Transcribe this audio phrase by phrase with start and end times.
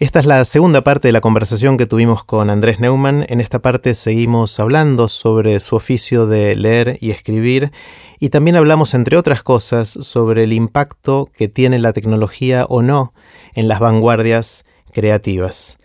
[0.00, 3.26] Esta es la segunda parte de la conversación que tuvimos con Andrés Neumann.
[3.28, 7.70] En esta parte seguimos hablando sobre su oficio de leer y escribir
[8.18, 13.12] y también hablamos, entre otras cosas, sobre el impacto que tiene la tecnología o no
[13.54, 15.78] en las vanguardias creativas.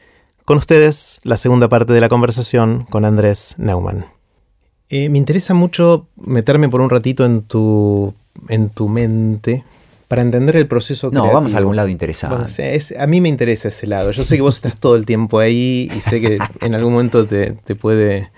[0.45, 4.05] Con ustedes, la segunda parte de la conversación con Andrés Neumann.
[4.87, 8.13] Eh, me interesa mucho meterme por un ratito en tu,
[8.47, 9.65] en tu mente,
[10.07, 12.79] para entender el proceso No, vamos a algún lado interesante.
[12.97, 14.11] a mí me interesa ese lado.
[14.11, 17.25] Yo sé que vos estás todo el tiempo ahí y sé que en algún momento
[17.25, 18.31] te, puede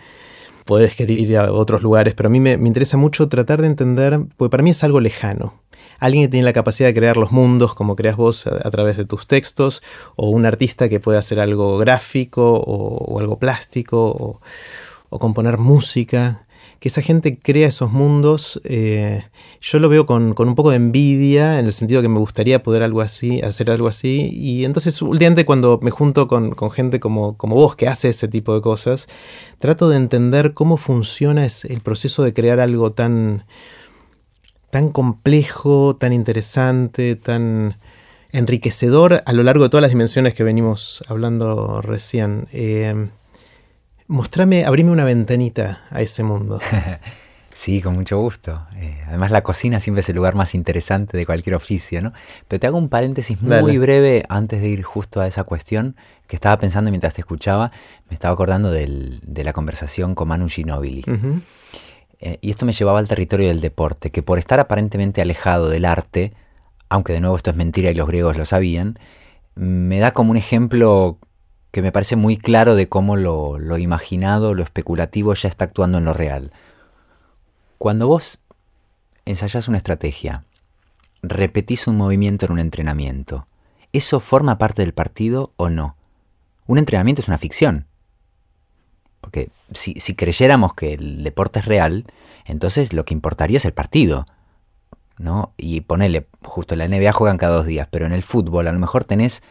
[0.66, 4.20] poder querer ir a otros lugares, pero a mí me, interesa mucho tratar de entender,
[4.38, 5.62] porque para mí es algo lejano.
[6.00, 9.06] Alguien que tiene la capacidad de crear los mundos como creas vos a, través de
[9.06, 9.82] tus textos,
[10.16, 14.42] o un artista que puede hacer algo gráfico o, algo plástico,
[15.10, 16.47] o componer música
[16.80, 19.24] que esa gente crea esos mundos, eh,
[19.62, 22.84] yo lo veo con, un poco de envidia, en el sentido que me gustaría poder
[22.84, 24.30] algo así, hacer algo así.
[24.32, 28.54] Y entonces, últimamente, cuando me junto con, gente como, como, vos, que hace ese tipo
[28.54, 29.08] de cosas,
[29.60, 33.46] trato de entender cómo funciona el proceso de crear algo tan,
[34.70, 37.78] tan complejo, tan interesante, tan
[38.32, 42.48] enriquecedor a lo largo de todas las dimensiones que venimos hablando recién.
[42.52, 43.10] Eh,
[44.08, 46.60] mostrame, abrime una ventanita a ese mundo.
[47.58, 48.68] Sí, con mucho gusto.
[48.76, 52.14] Eh, además la cocina siempre es el lugar más interesante de cualquier oficio, ¿no?
[52.48, 55.96] Pero te hago un paréntesis muy breve antes de ir justo a esa cuestión
[56.28, 57.72] que estaba pensando mientras te escuchaba.
[58.10, 61.04] Me estaba acordando de la conversación con Manu Ginobili.
[62.20, 65.86] Eh, y esto me llevaba al territorio del deporte, que por estar aparentemente alejado del
[65.86, 66.34] arte,
[66.90, 69.00] aunque de nuevo esto es mentira y los griegos lo sabían,
[69.56, 71.18] me da como un ejemplo
[71.72, 75.98] que me parece muy claro de cómo lo, lo imaginado, lo especulativo ya está actuando
[75.98, 76.52] en lo real.
[77.78, 78.40] Cuando vos
[79.26, 80.44] ensayás una estrategia,
[81.22, 83.48] repetís un movimiento en un entrenamiento,
[83.94, 85.96] ¿eso forma parte del partido o no?
[86.66, 87.86] Un entrenamiento es una ficción.
[89.22, 92.06] Porque si, si creyéramos que el deporte es real,
[92.46, 94.26] entonces lo que importaría es el partido.
[95.18, 95.54] ¿no?
[95.58, 98.72] Y ponele, justo en la NBA juegan cada dos días, pero en el fútbol a
[98.72, 99.44] lo mejor tenés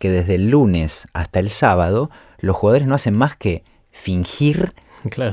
[0.00, 3.62] que desde el lunes hasta el sábado los jugadores no hacen más que
[3.92, 4.74] fingir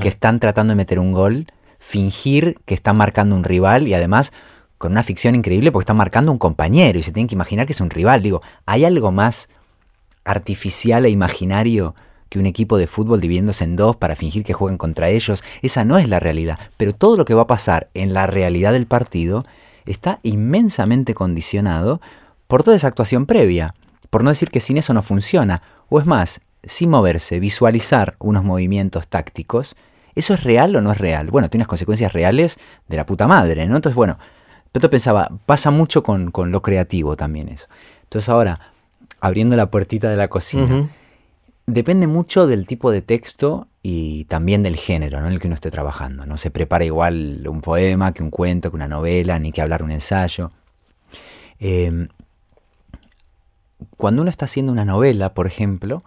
[0.00, 1.46] que están tratando de meter un gol,
[1.78, 4.32] fingir que están marcando un rival y además
[4.76, 7.72] con una ficción increíble porque están marcando un compañero y se tienen que imaginar que
[7.72, 8.22] es un rival.
[8.22, 9.48] Digo, ¿hay algo más
[10.24, 11.94] artificial e imaginario
[12.28, 15.42] que un equipo de fútbol dividiéndose en dos para fingir que juegan contra ellos?
[15.62, 16.58] Esa no es la realidad.
[16.76, 19.46] Pero todo lo que va a pasar en la realidad del partido
[19.86, 22.02] está inmensamente condicionado
[22.46, 23.74] por toda esa actuación previa.
[24.10, 25.62] Por no decir que sin eso no funciona.
[25.88, 29.76] O es más, sin moverse, visualizar unos movimientos tácticos,
[30.14, 31.30] ¿eso es real o no es real?
[31.30, 32.58] Bueno, tiene unas consecuencias reales
[32.88, 33.76] de la puta madre, ¿no?
[33.76, 34.18] Entonces, bueno,
[34.72, 37.68] pero pensaba, pasa mucho con, lo creativo también eso.
[38.04, 38.60] Entonces ahora,
[39.20, 40.88] abriendo la puertita de la cocina,
[41.66, 45.70] depende mucho del tipo de texto y también del género en el que uno esté
[45.70, 46.26] trabajando.
[46.26, 49.82] No se prepara igual un poema que un cuento, que una novela, ni que hablar
[49.82, 50.50] un ensayo.
[51.60, 52.08] Eh,
[53.98, 56.04] cuando uno está haciendo una novela, por ejemplo,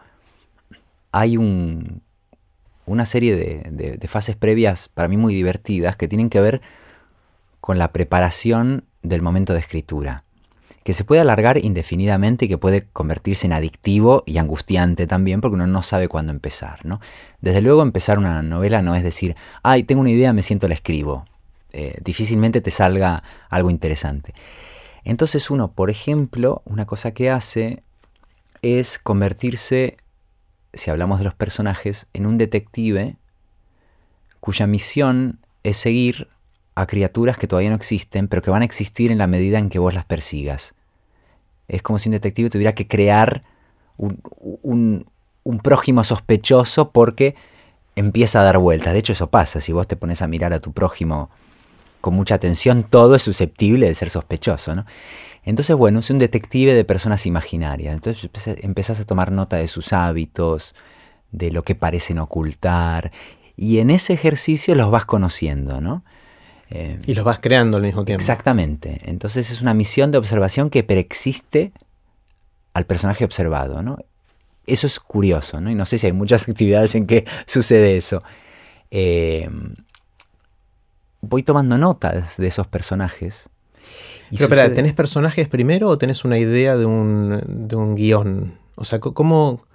[1.12, 6.62] hay una serie de, fases previas para mí muy divertidas que tienen que ver
[7.60, 10.24] con la preparación del momento de escritura,
[10.86, 15.56] que se puede alargar indefinidamente y que puede convertirse en adictivo y angustiante también porque
[15.56, 16.86] uno no sabe cuándo empezar.
[16.86, 17.02] ¿no?
[17.42, 20.76] Desde luego empezar una novela no es decir, ay, tengo una idea, me siento, la
[20.76, 21.26] escribo.
[21.74, 24.34] Eh, difícilmente te salga algo interesante.
[25.04, 27.84] Entonces uno, por ejemplo, una cosa que hace
[28.62, 29.98] es convertirse,
[30.74, 33.18] si hablamos de los personajes, en un detective
[34.40, 36.28] cuya misión es seguir
[36.76, 39.70] a criaturas que todavía no existen, pero que van a existir en la medida en
[39.70, 40.74] que vos las persigas.
[41.68, 43.44] Es como si un detective tuviera que crear
[43.98, 45.06] un,
[45.64, 47.36] prójimo sospechoso porque
[47.96, 48.94] empieza a dar vueltas.
[48.94, 49.62] De hecho, eso pasa.
[49.62, 51.30] Si vos te pones a mirar a tu prójimo
[52.02, 54.86] con mucha atención, todo es susceptible de ser sospechoso, ¿no?
[55.44, 57.94] Entonces, bueno, es un detective de personas imaginarias.
[57.94, 58.30] Entonces
[58.62, 60.76] empezás a tomar nota de sus hábitos,
[61.32, 63.12] de lo que parecen ocultar,
[63.56, 66.04] y en ese ejercicio los vas conociendo, ¿no?
[66.70, 68.22] Eh, y los vas creando al mismo tiempo.
[68.22, 69.02] Exactamente.
[69.06, 71.74] Entonces es una misión de observación que preexiste
[72.74, 73.98] al personaje observado, ¿no?
[74.66, 75.70] Eso es curioso, ¿no?
[75.70, 78.24] Y no sé si hay muchas actividades en que sucede eso.
[78.90, 79.50] Eh,
[81.22, 83.50] voy tomando notas de esos personajes.
[84.30, 88.54] Pero espera, ¿tenés personajes primero o tenés una idea de un, de un guion?
[88.76, 89.66] O sea, ¿cómo,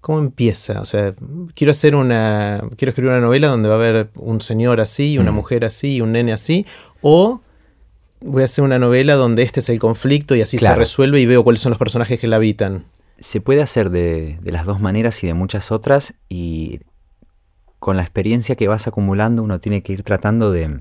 [0.00, 0.80] ¿cómo empieza?
[0.80, 1.14] O sea,
[1.54, 2.62] quiero hacer una.
[2.76, 5.34] Quiero escribir una novela donde va a haber un señor así, una mm.
[5.34, 6.66] mujer así, un nene así.
[7.00, 7.40] O
[8.20, 11.26] voy a hacer una novela donde este es el conflicto y así se resuelve y
[11.26, 12.86] veo cuáles son los personajes que la habitan.
[13.18, 16.80] se puede hacer de, de, las dos maneras y de muchas otras y
[17.84, 20.80] con la experiencia que vas acumulando uno tiene que ir tratando de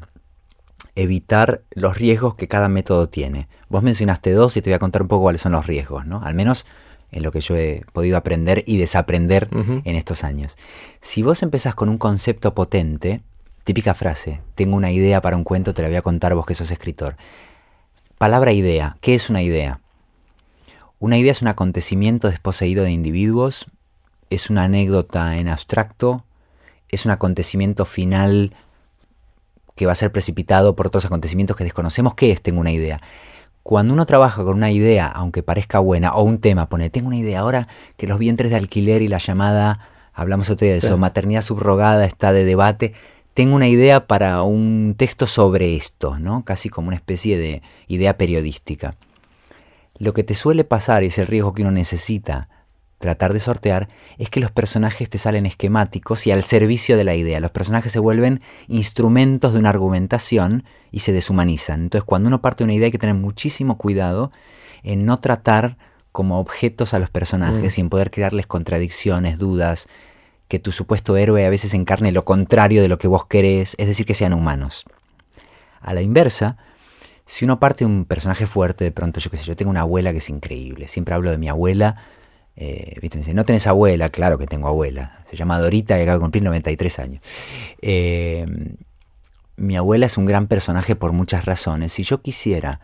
[0.95, 3.49] evitar los riesgos que cada método tiene.
[3.67, 6.23] Vos mencionaste dos y te voy a contar un poco cuáles son los riesgos, ¿no?
[6.23, 6.65] Al menos
[7.11, 10.55] en lo que yo he podido aprender y desaprender en estos años.
[11.01, 13.21] Si vos empezás con un concepto potente,
[13.65, 16.55] típica frase, tengo una idea para un cuento, te la voy a contar vos que
[16.55, 17.17] sos escritor.
[18.17, 19.81] Palabra idea, ¿qué es una idea?
[20.99, 23.65] Una idea es un acontecimiento desposeído de individuos,
[24.29, 26.23] es una anécdota en abstracto,
[26.95, 28.55] es un acontecimiento final
[29.75, 32.15] que va a ser precipitado por otros acontecimientos que desconocemos.
[32.15, 32.41] ¿Qué es?
[32.41, 33.01] Tengo una idea.
[33.63, 37.17] Cuando uno trabaja con una idea, aunque parezca buena, o un tema, pone, tengo una
[37.17, 37.67] idea ahora
[37.97, 39.79] que los vientres de alquiler y la llamada,
[40.13, 42.93] hablamos otro día de eso, maternidad subrogada está de debate,
[43.33, 46.43] tengo una idea para un texto sobre esto, ¿no?
[46.43, 48.95] Casi como una especie de idea periodística.
[49.97, 52.49] Lo que te suele pasar, y es el riesgo que uno necesita
[53.03, 57.15] tratar de sortear es que los personajes te salen esquemáticos y al servicio de la
[57.15, 57.41] idea.
[57.41, 61.81] Los personajes se vuelven instrumentos de una argumentación y se deshumanizan.
[61.81, 64.31] Entonces cuando uno parte de una idea hay que tener muchísimo cuidado
[64.83, 65.77] en no tratar
[66.13, 67.79] como objetos a los personajes mm.
[67.79, 69.89] y en poder crearles contradicciones, dudas,
[70.47, 73.87] que tu supuesto héroe a veces encarne lo contrario de lo que vos querés, es
[73.87, 74.85] decir, que sean humanos.
[75.81, 76.55] A la inversa,
[77.25, 79.81] si uno parte de un personaje fuerte, de pronto yo qué sé, yo tengo una
[79.81, 81.97] abuela que es increíble, siempre hablo de mi abuela,
[82.55, 83.33] eh, ¿viste?
[83.33, 85.23] No tenés abuela, claro que tengo abuela.
[85.29, 87.21] Se llama Dorita y acaba de cumplir 93 años.
[87.81, 88.45] Eh,
[89.55, 91.93] mi abuela es un gran personaje por muchas razones.
[91.93, 92.79] Si yo quisiera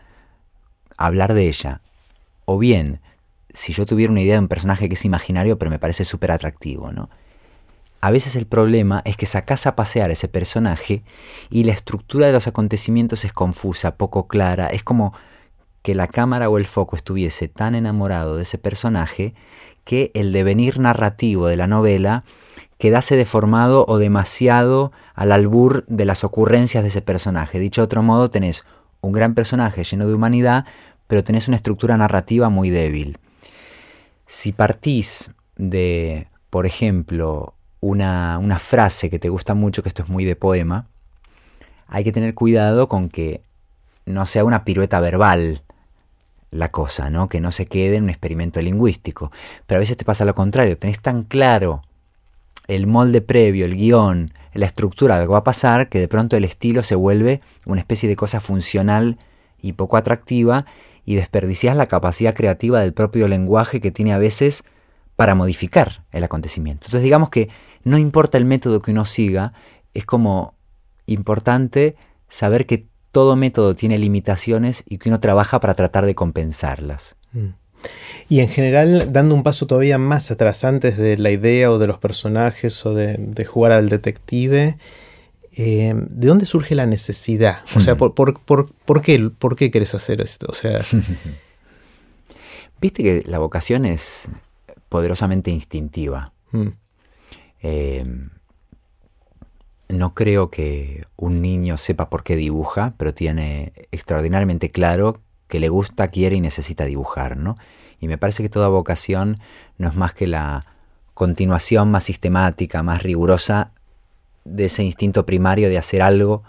[0.96, 1.80] hablar de ella,
[2.44, 3.00] o bien
[3.52, 6.30] si yo tuviera una idea de un personaje que es imaginario, pero me parece súper
[6.30, 7.10] atractivo, ¿no?
[8.00, 11.02] A veces el problema es que sacas a pasear ese personaje
[11.50, 14.68] y la estructura de los acontecimientos es confusa, poco clara.
[14.68, 15.12] Es como
[15.82, 19.34] que la cámara o el foco estuviese tan enamorado de ese personaje
[19.84, 22.24] que el devenir narrativo de la novela
[22.78, 27.58] quedase deformado o demasiado al albur de las ocurrencias de ese personaje.
[27.58, 28.64] Dicho de otro modo, tenés
[29.00, 30.66] un gran personaje lleno de humanidad,
[31.06, 33.18] pero tenés una estructura narrativa muy débil.
[34.26, 40.08] Si partís de, por ejemplo, una, una frase que te gusta mucho, que esto es
[40.08, 40.86] muy de poema,
[41.86, 43.42] hay que tener cuidado con que
[44.06, 45.62] no sea una pirueta verbal,
[46.50, 47.28] la cosa, ¿no?
[47.28, 49.30] Que no se quede en un experimento lingüístico.
[49.66, 51.82] Pero a veces te pasa lo contrario, tenés tan claro
[52.66, 56.08] el molde previo, el guion, la estructura de lo que va a pasar, que de
[56.08, 59.18] pronto el estilo se vuelve una especie de cosa funcional
[59.60, 60.66] y poco atractiva
[61.04, 64.64] y desperdicias la capacidad creativa del propio lenguaje que tiene a veces
[65.16, 66.86] para modificar el acontecimiento.
[66.86, 67.48] Entonces digamos que
[67.82, 69.52] no importa el método que uno siga,
[69.94, 70.54] es como
[71.06, 71.96] importante
[72.28, 77.16] saber que todo método tiene limitaciones y que uno trabaja para tratar de compensarlas.
[77.32, 77.48] Mm.
[78.28, 81.86] Y en general, dando un paso todavía más atrás, antes de la idea o de
[81.86, 84.76] los personajes o de, jugar al detective,
[85.56, 87.58] eh, ¿de dónde surge la necesidad?
[87.74, 90.46] O sea, ¿por, por, qué, ¿por qué querés hacer esto?
[90.48, 90.80] O sea...
[92.80, 94.30] Viste que la vocación es
[94.88, 96.32] poderosamente instintiva.
[96.52, 96.68] Mm.
[97.62, 98.06] Eh,
[99.92, 105.68] no creo que un niño sepa por qué dibuja, pero tiene extraordinariamente claro que le
[105.68, 107.56] gusta, quiere y necesita dibujar, ¿no?
[107.98, 109.40] Y me parece que toda vocación
[109.78, 110.66] no es más que la
[111.14, 113.72] continuación más sistemática, más rigurosa
[114.44, 116.42] de ese instinto primario de hacer algo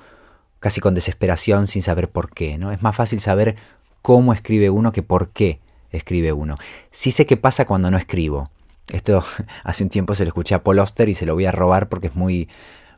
[0.59, 2.71] casi con desesperación sin saber por qué, ¿no?
[2.71, 3.55] Es más fácil saber
[4.01, 6.57] cómo escribe uno que por qué escribe uno.
[6.91, 8.49] Sí sé qué pasa cuando no escribo.
[8.91, 9.23] Esto
[9.63, 11.89] hace un tiempo se lo escuché a Paul Oster y se lo voy a robar
[11.89, 12.47] porque es muy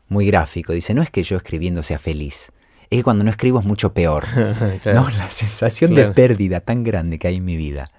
[0.08, 0.72] muy gráfico.
[0.72, 2.52] Dice, no es que yo escribiendo sea feliz,
[2.90, 4.24] es que cuando no escribo es mucho peor.
[4.84, 5.08] ¿no?
[5.10, 7.90] La sensación de pérdida tan grande que hay en mi vida.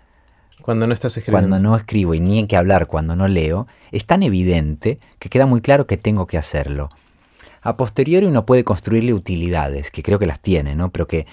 [0.62, 1.50] Cuando no estás escribiendo.
[1.50, 5.30] Cuando no escribo y ni en qué hablar cuando no leo, es tan evidente que
[5.30, 6.90] queda muy claro que tengo que hacerlo.
[7.62, 10.92] A posteriori uno puede construirle utilidades, que creo que las tiene, ¿no?
[10.92, 11.28] Pero que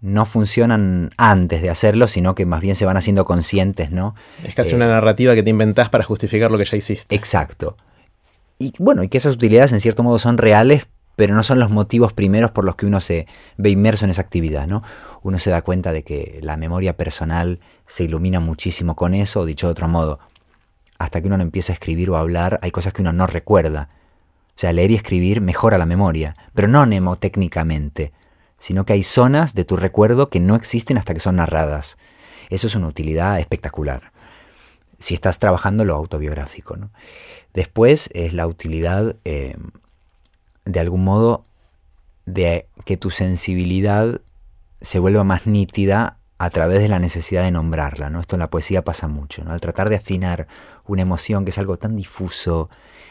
[0.00, 4.14] no funcionan antes de hacerlo, sino que más bien se van haciendo conscientes, ¿no?
[4.44, 7.14] Es casi una eh, narrativa que te inventás para justificar lo que ya hiciste.
[7.14, 7.76] Exacto
[8.60, 10.86] y bueno, y que esas utilidades en cierto modo son reales,
[11.16, 13.26] pero no son los motivos primeros por los que uno se
[13.56, 14.82] ve inmerso en esa actividad, ¿no?
[15.22, 19.46] Uno se da cuenta de que la memoria personal se ilumina muchísimo con eso, o
[19.46, 20.20] dicho de otro modo,
[20.98, 23.26] hasta que uno no empieza a escribir o a hablar, hay cosas que uno no
[23.26, 23.88] recuerda.
[24.50, 28.12] O sea, leer y escribir mejora la memoria, pero no mnemotécnicamente,
[28.58, 31.96] sino que hay zonas de tu recuerdo que no existen hasta que son narradas.
[32.50, 34.12] Eso es una utilidad espectacular.
[35.00, 36.90] Si estás trabajando lo autobiográfico, ¿no?
[37.52, 39.56] Después es la utilidad, eh,
[40.64, 41.46] de algún modo,
[42.26, 44.20] de que tu sensibilidad
[44.80, 48.20] se vuelva más nítida a través de la necesidad de nombrarla, ¿no?
[48.20, 49.52] Esto en la poesía pasa mucho, ¿no?
[49.52, 50.46] Al tratar de afinar
[50.86, 52.70] una emoción que es algo tan difuso,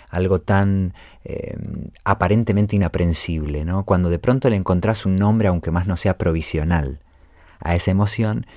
[0.10, 1.56] algo tan eh,
[2.04, 3.86] aparentemente inaprensible, ¿no?
[3.86, 7.02] Cuando de pronto le encontrás un nombre, aunque más no sea provisional,
[7.60, 8.48] a esa emoción,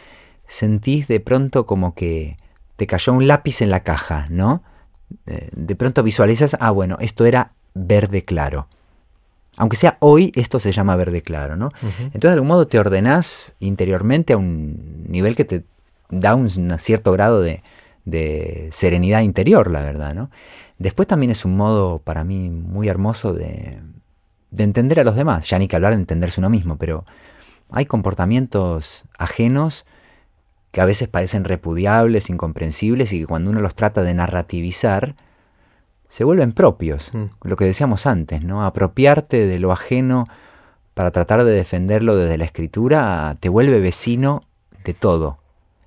[0.46, 2.38] sentís de pronto como que
[2.82, 4.64] te cayó un lápiz en la caja, ¿no?
[5.28, 8.66] Eh, de pronto visualizas, ah, bueno, esto era verde claro.
[9.56, 11.70] Aunque sea hoy, esto se llama verde claro, ¿no?
[11.80, 15.62] Entonces, de algún modo, te ordenás interiormente a un nivel que te
[16.10, 17.62] da un, cierto grado de,
[18.72, 20.28] serenidad interior, la verdad, ¿no?
[20.80, 23.78] Después también es un modo para mí muy hermoso de,
[24.50, 27.04] de entender a los demás, ya ni que hablar de entenderse uno mismo, pero
[27.70, 29.86] hay comportamientos ajenos
[30.72, 35.14] que a veces parecen repudiables, incomprensibles y que cuando uno los trata de narrativizar,
[36.08, 37.26] se vuelven propios, mm.
[37.42, 38.64] lo que decíamos antes, ¿no?
[38.64, 40.26] Apropiarte de lo ajeno
[40.94, 44.42] para tratar de defenderlo desde la escritura te vuelve vecino
[44.84, 45.38] de todo.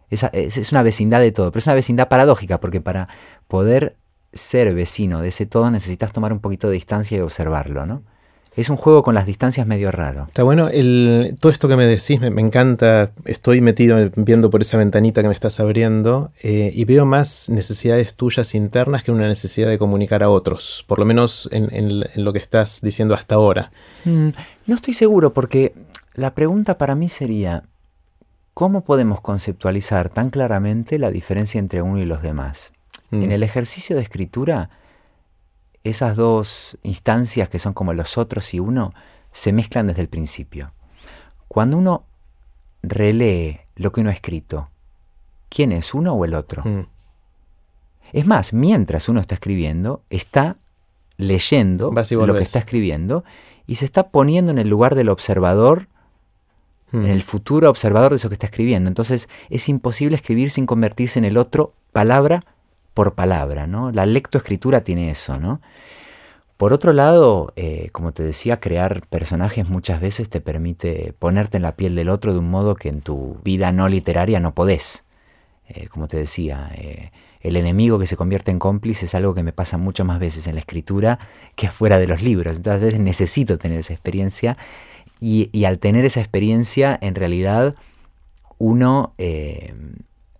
[0.09, 3.07] Es, es, una vecindad de todo, pero es una vecindad paradójica, porque para
[3.47, 3.97] poder
[4.33, 8.03] ser vecino de ese todo necesitas tomar un poquito de distancia y observarlo, ¿no?
[8.55, 10.25] Es un juego con las distancias medio raro.
[10.27, 14.77] Está bueno, el, todo esto que me decís me, encanta, estoy metido viendo por esa
[14.77, 19.67] ventanita que me estás abriendo eh, y veo más necesidades tuyas internas que una necesidad
[19.67, 23.71] de comunicar a otros, por lo menos en, lo que estás diciendo hasta ahora.
[24.05, 24.29] Mm,
[24.67, 25.73] no estoy seguro porque
[26.13, 27.63] la pregunta para mí sería,
[28.53, 32.71] ¿cómo podemos conceptualizar tan claramente la diferencia entre uno y los demás?
[33.11, 33.23] Mm.
[33.23, 34.69] En el ejercicio de escritura,
[35.85, 38.93] esas dos instancias que son como los otros y uno
[39.31, 40.73] se mezclan desde el principio.
[41.47, 42.05] Cuando uno
[42.81, 44.69] relee lo que uno ha escrito,
[45.47, 46.63] ¿quién es uno o el otro?
[46.65, 46.87] Mm.
[48.13, 50.57] Es más, mientras uno está escribiendo, está
[51.17, 53.23] leyendo lo que está escribiendo
[53.67, 55.87] y se está poniendo en el lugar del observador,
[56.91, 57.05] en mm.
[57.05, 58.87] el futuro observador de eso que está escribiendo.
[58.87, 62.43] Entonces es imposible escribir sin convertirse en el otro palabra
[62.95, 63.91] por palabra, ¿no?
[63.91, 65.61] La lectoescritura tiene eso, ¿no?
[66.57, 71.63] Por otro lado, eh, como te decía, crear personajes muchas veces te permite ponerte en
[71.63, 75.03] la piel del otro de un modo que en tu vida no literaria no podés.
[75.67, 77.11] Eh, como te decía, eh,
[77.41, 80.47] el enemigo que se convierte en cómplice es algo que me pasa muchas más veces
[80.47, 81.19] en la escritura
[81.57, 82.55] que afuera de los libros.
[82.55, 84.55] Entonces a veces necesito tener esa experiencia
[85.19, 87.75] y, y al tener esa experiencia, en realidad,
[88.57, 89.13] uno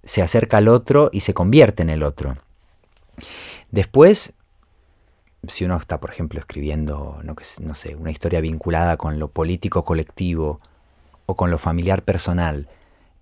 [0.06, 2.38] se acerca al otro y se convierte en el otro.
[3.72, 4.34] Después,
[5.48, 10.60] si uno está, por ejemplo, escribiendo, no, sé, una historia vinculada con lo político colectivo
[11.26, 12.68] o con lo familiar personal,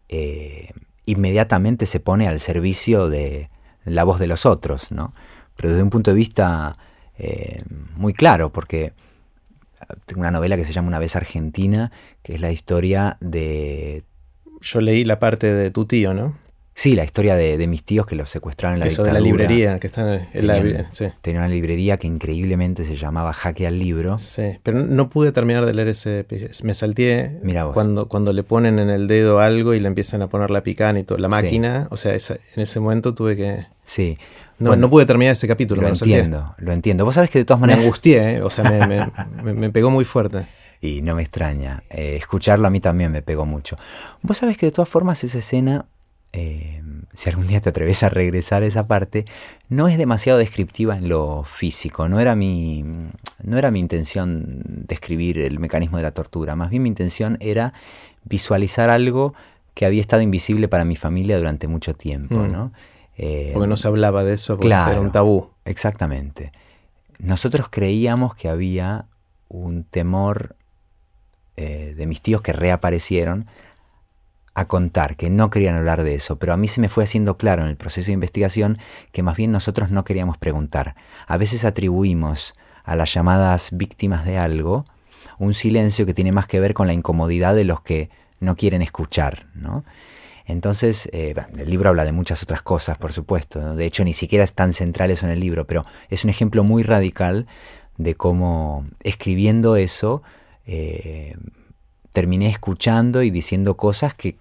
[0.10, 0.70] eh,
[1.06, 3.50] inmediatamente se pone al servicio de
[3.84, 5.14] la voz de los otros, ¿no?
[5.56, 6.78] Pero desde un punto de vista
[7.18, 7.64] eh,
[7.96, 8.94] muy claro, porque
[10.06, 14.04] tengo una novela que se llama Una vez Argentina, que es la historia de...
[14.62, 16.38] Yo leí la parte de tu tío, ¿no?
[16.76, 19.80] Sí, la historia de, mis tíos que los secuestraron en la Eso de la librería,
[19.80, 20.88] que está en la...
[20.92, 21.06] Sí.
[21.22, 24.18] Tenía una librería que increíblemente se llamaba Jaque al Libro.
[24.18, 26.26] Sí, pero no pude terminar de leer ese...
[26.64, 27.40] Me salté
[27.74, 31.00] Cuando, cuando le ponen en el dedo algo y le empiezan a poner la picana
[31.00, 33.68] y todo, la máquina, o sea, en ese momento tuve que...
[33.84, 34.18] Sí.
[34.58, 35.82] No, no pude terminar ese capítulo.
[35.82, 37.06] Lo entiendo, lo entiendo.
[37.06, 37.82] Vos sabés que de todas maneras...
[37.82, 38.42] Me angustié, ¿eh?
[38.42, 40.48] o sea, me, me, pegó muy fuerte.
[40.82, 41.84] Y no me extraña.
[41.90, 43.78] Eh, escucharlo a mí también me pegó mucho.
[44.22, 45.86] Vos sabés que de todas formas esa escena
[46.34, 46.82] eh,
[47.14, 49.26] si algún día te atreves a regresar a esa parte,
[49.70, 52.10] no es demasiado descriptiva en lo físico.
[52.10, 52.84] No era mi,
[53.44, 56.56] no era mi intención describir el mecanismo de la tortura.
[56.56, 57.74] Más bien mi intención era
[58.24, 59.36] visualizar algo
[59.76, 62.36] que había estado invisible para mi familia durante mucho tiempo.
[62.36, 62.52] Mm.
[62.52, 62.74] ¿no?
[63.18, 65.52] Eh, porque no se hablaba de eso, porque era un tabú.
[65.66, 66.52] Exactamente.
[67.20, 69.06] Nosotros creíamos que había
[69.50, 70.56] un temor
[71.58, 73.46] eh, de mis tíos que reaparecieron
[74.56, 77.38] a contar, que no querían hablar de eso, pero a mí se me fue haciendo
[77.38, 78.78] claro en el proceso de investigación
[79.12, 80.96] que más bien nosotros no queríamos preguntar.
[81.28, 84.86] A veces atribuimos a las llamadas víctimas de algo
[85.40, 88.82] un silencio que tiene más que ver con la incomodidad de los que no quieren
[88.82, 89.84] escuchar, ¿no?
[90.46, 93.76] Entonces, eh, el libro habla de muchas otras cosas, por supuesto.
[93.76, 96.66] De hecho, ni siquiera es tan central eso en el libro, pero es un ejemplo
[96.66, 97.48] muy radical
[97.98, 100.22] de cómo escribiendo eso
[100.66, 101.38] eh,
[102.12, 104.36] terminé escuchando y diciendo cosas que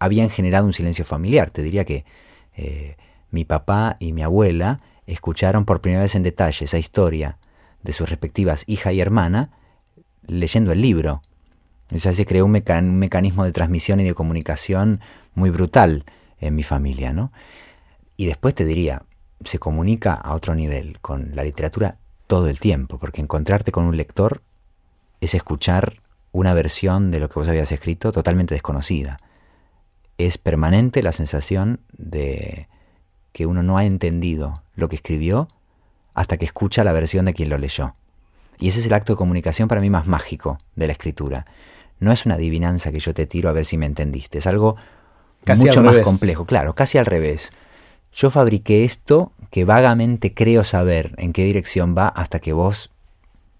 [0.00, 1.50] habían generado un silencio familiar.
[1.50, 2.04] Te diría que
[2.56, 2.96] eh,
[3.30, 7.38] mi papá y mi abuela escucharon por primera vez en detalle esa historia
[7.82, 9.50] de sus respectivas hija y hermana
[10.26, 11.22] leyendo el libro.
[11.94, 15.00] O sea, se creó un, mecanismo de transmisión y de comunicación
[15.34, 16.04] muy brutal
[16.40, 17.32] en mi familia, ¿no?
[18.16, 19.04] Y después te diría,
[19.44, 23.96] se comunica a otro nivel con la literatura todo el tiempo, porque encontrarte con un
[23.96, 24.42] lector
[25.20, 26.02] es escuchar
[26.32, 29.20] una versión de lo que vos habías escrito totalmente desconocida
[30.18, 32.68] es permanente la sensación de
[33.32, 35.48] que uno no ha entendido lo que escribió
[36.14, 37.94] hasta que escucha la versión de quien lo leyó.
[38.58, 41.46] Y ese es el acto de comunicación para mí más mágico de la escritura.
[42.00, 44.76] No es una adivinanza que yo te tiro a ver si me entendiste, es algo
[45.54, 47.52] mucho más complejo, claro, casi al revés.
[48.12, 52.90] Yo fabriqué esto que vagamente creo saber en qué dirección va hasta que vos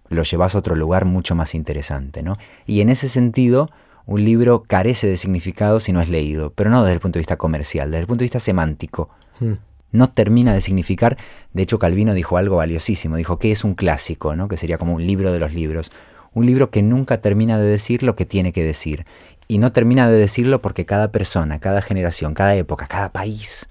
[0.09, 2.39] lo llevas a otro lugar mucho más interesante, ¿no?
[2.65, 3.71] Y en ese sentido,
[4.07, 7.23] un libro carece de significado si no es leído, pero no desde el punto de
[7.23, 9.11] vista comercial, desde el punto de vista semántico.
[9.41, 9.55] Hmm.
[9.93, 11.17] No termina de significar,
[11.53, 14.49] de hecho Calvino dijo algo valiosísimo, dijo que es un clásico, ¿no?
[14.49, 15.91] que sería como un libro de los libros,
[16.35, 19.07] un libro que nunca termina de decir lo que tiene que decir,
[19.49, 23.69] y no termina de decirlo porque cada persona, cada generación, cada época, cada país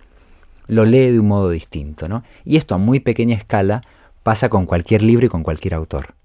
[0.67, 2.23] lo lee de un modo distinto, ¿no?
[2.43, 3.83] Y esto a muy pequeña escala
[4.23, 6.15] pasa con cualquier libro y con cualquier autor.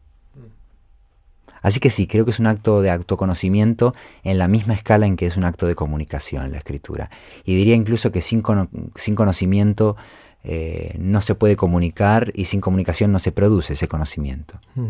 [1.62, 5.17] Así que sí, creo que es un acto de autoconocimiento en la misma escala en
[5.17, 7.11] que es un acto de comunicación la escritura.
[7.45, 8.43] Y diría incluso que sin,
[8.95, 9.97] sin conocimiento
[10.43, 14.61] eh, no se puede comunicar y sin comunicación no se produce ese conocimiento.
[14.75, 14.88] Hmm.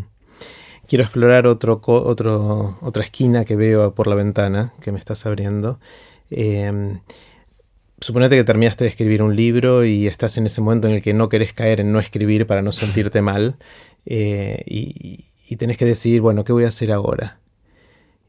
[0.86, 5.78] Quiero explorar otro, otro, otra esquina que veo por la ventana que me estás abriendo.
[6.30, 6.98] Eh,
[8.00, 11.14] suponete que terminaste de escribir un libro y estás en ese momento en el que
[11.14, 13.56] no querés caer en no escribir para no sentirte mal.
[14.06, 17.40] Eh, y, y tenés que decidir, bueno, ¿qué voy a hacer ahora?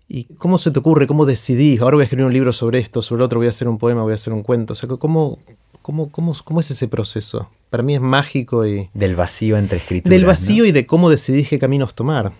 [0.07, 1.05] ¿Y cómo se te ocurre?
[1.05, 1.79] ¿Cómo decidís?
[1.79, 4.01] Ahora voy a escribir un libro sobre esto, sobre otro voy a hacer un poema,
[4.01, 4.73] voy a hacer un cuento.
[4.73, 5.37] O sea, ¿cómo,
[5.83, 7.47] cómo, cómo, cómo es ese proceso?
[7.69, 8.89] Para mí es mágico y...
[8.95, 10.09] Del vacío entre escrituras.
[10.09, 12.33] Del vacío y de cómo decidís qué caminos tomar.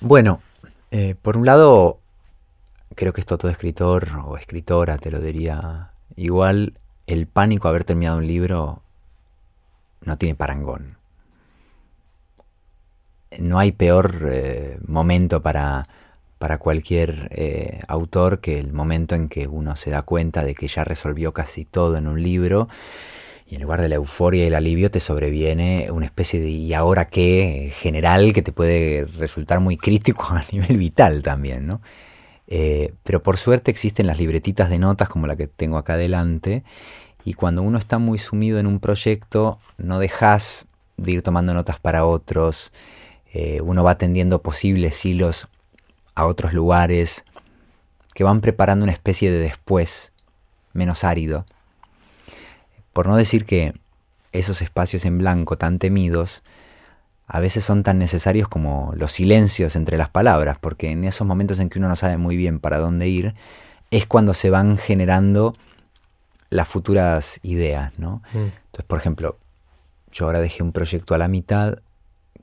[0.00, 0.40] Bueno,
[0.90, 2.00] eh, por un lado,
[2.96, 6.74] creo que esto todo escritor o escritora te lo diría igual,
[7.06, 8.82] el pánico a haber terminado un libro
[10.02, 10.95] no tiene parangón
[13.40, 15.88] no hay peor eh, momento para,
[16.38, 20.68] para cualquier eh, autor que el momento en que uno se da cuenta de que
[20.68, 22.68] ya resolvió casi todo en un libro
[23.48, 26.74] y en lugar de la euforia y el alivio te sobreviene una especie de ¿y
[26.74, 27.72] ahora qué?
[27.74, 31.80] general que te puede resultar muy crítico a nivel vital también, ¿no?
[32.48, 36.62] Eh, pero por suerte existen las libretitas de notas como la que tengo acá adelante
[37.24, 41.80] y cuando uno está muy sumido en un proyecto no dejas de ir tomando notas
[41.80, 42.72] para otros,
[43.38, 45.48] eh, uno va tendiendo posibles hilos
[46.14, 47.26] a otros lugares
[48.14, 50.14] que van preparando una especie de después
[50.72, 51.44] menos árido.
[52.94, 53.74] Por no decir que
[54.32, 56.44] esos espacios en blanco tan temidos
[57.26, 61.58] a veces son tan necesarios como los silencios entre las palabras, porque en esos momentos
[61.58, 63.34] en que uno no sabe muy bien para dónde ir,
[63.90, 65.54] es cuando se van generando
[66.48, 68.22] las futuras ideas, ¿no?
[68.32, 68.38] Mm.
[68.38, 69.38] Entonces, por ejemplo,
[70.10, 71.80] yo ahora dejé un proyecto a la mitad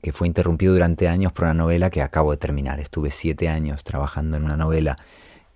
[0.04, 2.78] que fue interrumpido durante años por una novela que acabo de terminar.
[2.78, 4.98] Estuve siete años trabajando en una novela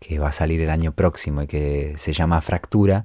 [0.00, 3.02] que va a salir el año próximo y que se llama Fractura.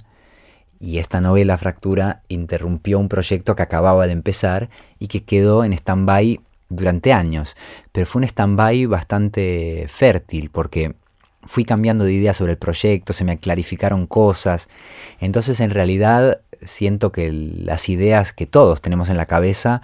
[0.80, 5.74] Y esta novela Fractura interrumpió un proyecto que acababa de empezar y que quedó en
[5.74, 7.58] stand-by durante años.
[7.92, 10.96] Pero fue un stand-by bastante fértil porque
[11.46, 14.70] fui cambiando de idea sobre el proyecto, se me clarificaron cosas.
[15.20, 19.82] Entonces en realidad siento que las ideas que todos tenemos en la cabeza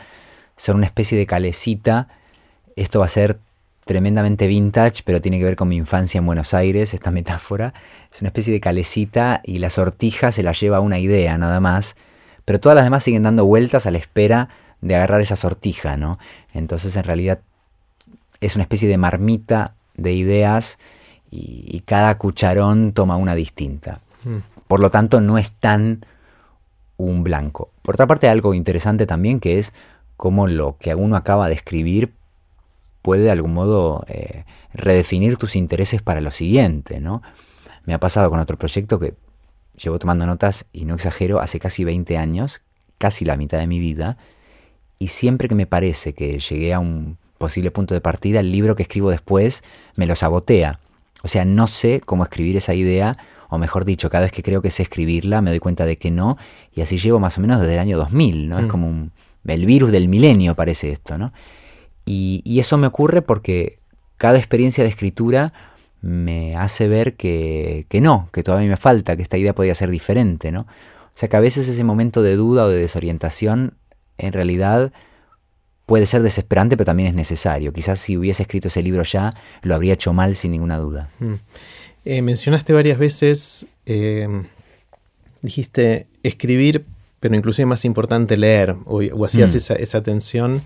[0.60, 2.10] son una especie de calecita.
[2.76, 3.40] Esto va a ser
[3.86, 7.74] tremendamente vintage, pero tiene que ver con mi infancia en Buenos Aires, esta metáfora.
[8.14, 11.96] Es una especie de calecita y la sortija se la lleva una idea nada más,
[12.44, 14.50] pero todas las demás siguen dando vueltas a la espera
[14.82, 16.20] de agarrar esa sortija, ¿no?
[16.54, 17.40] Entonces en realidad
[18.42, 20.78] es una especie de marmita de ideas
[21.32, 24.02] y, cada cucharón toma una distinta.
[24.26, 24.40] Mm.
[24.68, 26.06] Por lo tanto no es tan
[26.98, 27.72] un blanco.
[27.82, 29.74] Por otra parte, algo interesante también que es
[30.20, 32.14] cómo lo que uno acaba de escribir
[33.02, 37.22] puede de algún modo eh, redefinir tus intereses para lo siguiente, ¿no?
[37.86, 39.14] Me ha pasado con otro proyecto que
[39.82, 42.62] llevo tomando notas, y no exagero, hace casi 20 años,
[42.98, 44.18] casi la mitad de mi vida,
[45.00, 48.76] y siempre que me parece que llegué a un posible punto de partida, el libro
[48.76, 49.64] que escribo después
[49.96, 50.82] me lo sabotea.
[51.24, 54.62] O sea, no sé cómo escribir esa idea, o mejor dicho, cada vez que creo
[54.62, 56.38] que sé escribirla, me doy cuenta de que no,
[56.76, 58.60] y así llevo más o menos desde el año 2000, ¿no?
[58.60, 58.68] Es mm.
[58.68, 59.14] como un,
[59.46, 61.34] el virus del milenio parece esto, ¿no?
[62.06, 63.80] Y, eso me ocurre porque
[64.18, 65.54] cada experiencia de escritura
[66.02, 69.92] me hace ver que, que, no, que todavía me falta, que esta idea podría ser
[69.92, 70.62] diferente, ¿no?
[70.62, 73.76] O sea que a veces ese momento de duda o de desorientación
[74.18, 74.92] en realidad
[75.86, 77.74] puede ser desesperante, pero también es necesario.
[77.74, 81.10] Quizás si hubiese escrito ese libro ya, lo habría hecho mal sin ninguna duda.
[81.20, 81.34] Mm.
[82.06, 84.28] Eh, mencionaste varias veces, eh,
[85.42, 86.86] dijiste, escribir
[87.20, 89.58] pero inclusive más importante leer, o, hacías mm.
[89.58, 90.64] esa, esa, tensión.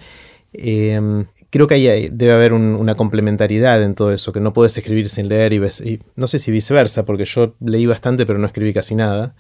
[0.54, 5.10] Em, creo que ahí debe haber una complementariedad en todo eso, que no puedes escribir
[5.10, 8.96] sin leer y, no sé si viceversa, porque yo leí bastante pero no escribí casi
[8.96, 9.36] nada.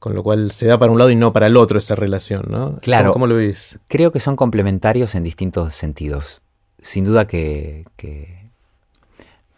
[0.00, 2.46] Con lo cual se da para un lado y no para el otro esa relación,
[2.48, 2.80] ¿no?
[2.80, 3.12] Claro.
[3.12, 3.78] ¿Cómo, lo ves?
[3.86, 6.42] Creo que son complementarios en distintos sentidos.
[6.80, 7.84] Sin duda que,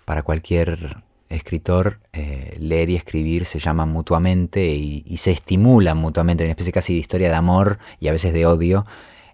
[0.05, 1.03] para cualquier
[1.37, 6.95] escritor eh, leer y escribir se llaman mutuamente y, se estimulan mutuamente, una especie casi
[6.95, 8.87] de historia de amor y a veces de odio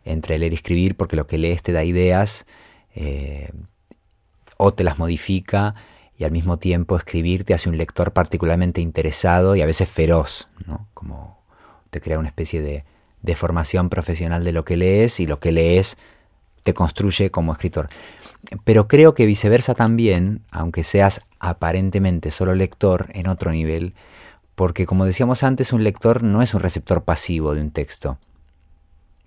[0.05, 2.47] entre leer y escribir, porque lo que lees te da ideas
[2.95, 3.51] eh,
[4.57, 5.75] o te las modifica
[6.17, 10.49] y al mismo tiempo escribir te hace un lector particularmente interesado y a veces feroz,
[10.67, 10.89] ¿no?
[10.95, 11.43] Como
[11.91, 12.85] te crea una especie de,
[13.23, 15.99] de formación profesional de lo que lees y lo que lees
[16.63, 17.89] te construye como escritor.
[18.65, 23.95] Pero creo que viceversa también, aunque seas aparentemente solo lector en otro nivel,
[24.55, 28.19] porque como decíamos antes, un lector no es un receptor pasivo de un texto.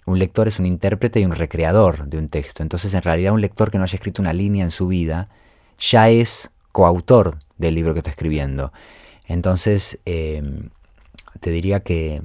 [0.05, 2.61] Un lector es un intérprete y un recreador de un texto.
[2.61, 5.29] Entonces, en realidad, un lector que no haya escrito una línea en su vida
[5.79, 8.73] ya es coautor del libro que está escribiendo.
[9.25, 10.69] Entonces, em,
[11.39, 12.21] te diría que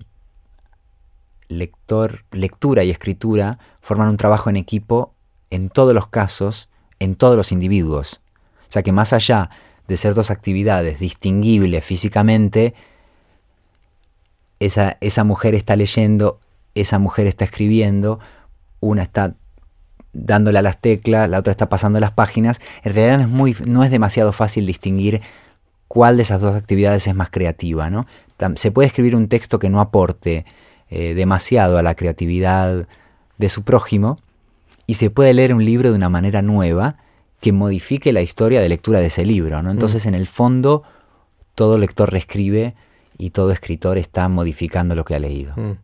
[1.48, 5.14] lector, lectura y escritura forman un trabajo en equipo
[5.48, 8.20] en todos los casos, en todos los individuos.
[8.68, 9.48] O sea que más allá
[9.86, 12.74] de ser dos actividades distinguibles físicamente,
[14.60, 16.38] esa, esa mujer está leyendo,
[16.74, 18.20] esa mujer está escribiendo,
[18.80, 19.36] una está
[20.12, 23.56] dándole a las teclas, la otra está pasando las páginas, en realidad no es, muy,
[23.64, 25.22] no es demasiado fácil distinguir
[25.86, 27.88] cuál de esas dos actividades es más creativa.
[27.88, 28.06] ¿no?
[28.56, 30.44] Se puede escribir un texto que no aporte
[30.90, 32.86] eh, demasiado a la creatividad
[33.38, 34.18] de su prójimo
[34.86, 36.96] y se puede leer un libro de una manera nueva
[37.40, 39.62] que modifique la historia de lectura de ese libro.
[39.62, 39.70] ¿no?
[39.70, 40.08] Entonces, mm.
[40.08, 40.82] en el fondo,
[41.54, 42.74] todo lector reescribe
[43.16, 45.54] y todo escritor está modificando lo que ha leído.
[45.56, 45.78] Mm.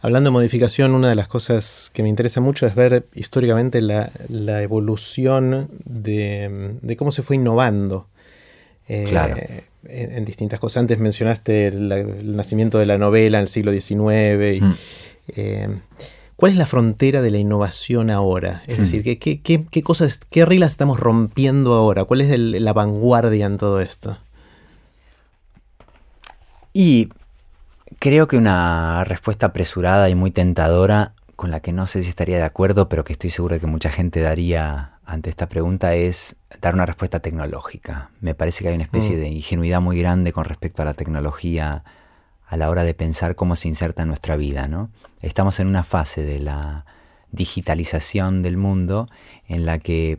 [0.00, 4.10] Hablando de modificación, una de las cosas que me interesa mucho es ver históricamente la,
[4.62, 8.08] evolución de, cómo se fue innovando.
[8.88, 10.80] Eh, en, distintas cosas.
[10.80, 14.60] Antes mencionaste el, nacimiento de la novela en el siglo XIX.
[14.60, 14.72] Mm.
[15.36, 15.68] Eh,
[16.36, 18.62] ¿Cuál es la frontera de la innovación ahora?
[18.66, 18.80] Es mm.
[18.80, 22.04] decir, ¿qué, cosas, qué reglas estamos rompiendo ahora?
[22.04, 24.18] ¿Cuál es la vanguardia en todo esto?
[26.72, 27.10] Y
[27.98, 32.36] Creo que una respuesta apresurada y muy tentadora, con la que no sé si estaría
[32.36, 36.36] de acuerdo, pero que estoy seguro de que mucha gente daría ante esta pregunta, es
[36.60, 38.10] dar una respuesta tecnológica.
[38.20, 39.20] Me parece que hay una especie mm.
[39.20, 41.84] de ingenuidad muy grande con respecto a la tecnología
[42.52, 44.68] a la hora de pensar cómo se inserta en nuestra vida.
[44.68, 44.90] ¿no?
[45.22, 46.84] Estamos en una fase de la
[47.30, 49.08] digitalización del mundo
[49.48, 50.18] en la que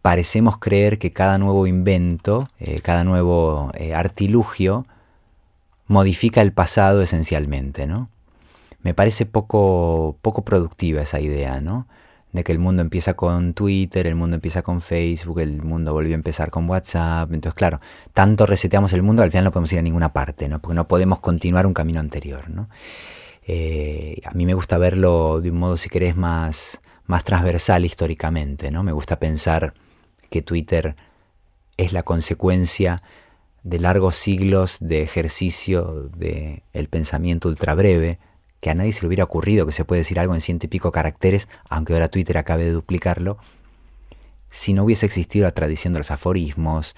[0.00, 4.86] parecemos creer que cada nuevo invento, eh, cada nuevo eh, artilugio,
[5.88, 8.08] modifica el pasado esencialmente, ¿no?
[8.82, 11.88] Me parece poco, poco productiva esa idea, ¿no?
[12.38, 16.12] De que el mundo empieza con Twitter, el mundo empieza con Facebook, el mundo volvió
[16.12, 17.32] a empezar con WhatsApp.
[17.32, 17.80] Entonces, claro,
[18.14, 20.60] tanto reseteamos el mundo, al final no podemos ir a ninguna parte, ¿no?
[20.60, 22.68] Porque no podemos continuar un camino anterior, ¿no?
[23.44, 28.70] Eh, a mí me gusta verlo de un modo, si querés, más, más transversal históricamente,
[28.70, 28.84] ¿no?
[28.84, 29.74] Me gusta pensar
[30.30, 30.94] que Twitter
[31.76, 33.02] es la consecuencia
[33.64, 38.20] de largos siglos de ejercicio del el pensamiento ultrabreve,
[38.60, 40.68] que a nadie se le hubiera ocurrido que se puede decir algo en ciento y
[40.68, 43.38] pico caracteres, aunque ahora Twitter acabe de duplicarlo,
[44.50, 46.96] si no hubiese existido la tradición de los aforismos,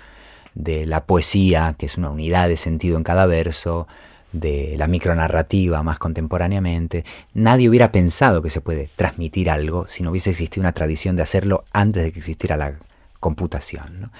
[0.55, 3.87] de la poesía, que es una unidad de sentido en cada verso,
[4.33, 10.11] de la micronarrativa más contemporáneamente, nadie hubiera pensado que se puede transmitir algo si no
[10.11, 12.79] hubiese existido una tradición de hacerlo antes de que existiera la
[13.18, 14.12] computación.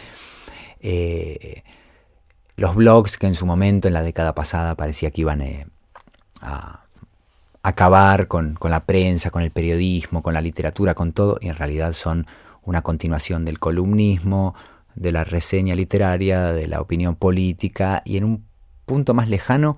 [0.81, 1.63] Eh,
[2.57, 5.67] los blogs que en su momento, en la década pasada, parecía que iban eh,
[6.43, 6.85] a
[7.63, 11.93] acabar con, la prensa, con el periodismo, con la literatura, con todo, y en realidad
[11.93, 12.27] son
[12.63, 14.55] una continuación del columnismo,
[14.95, 18.45] de la reseña literaria, de la opinión política y en un
[18.87, 19.77] punto más lejano